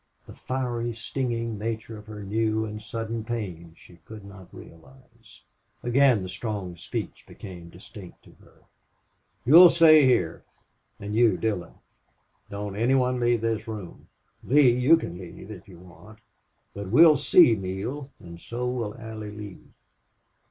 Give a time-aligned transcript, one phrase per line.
[0.25, 5.43] The fiery, stinging nature of her new and sudden pain she could not realize.
[5.83, 8.63] Again the strong speech became distinct to her."...
[9.45, 10.43] You'll stay here
[10.99, 11.75] and you, Dillon....
[12.49, 14.07] Don't any one leave this room....
[14.43, 16.17] Lee, you can leave, if you want.
[16.73, 19.65] But we'll see Neale, and so will Allie Lee."